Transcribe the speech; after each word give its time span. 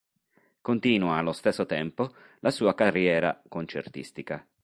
Continua 0.61 1.17
allo 1.17 1.31
stesso 1.31 1.67
tempo 1.67 2.15
la 2.39 2.49
sua 2.49 2.73
carriera 2.73 3.39
concertistica. 3.47 4.43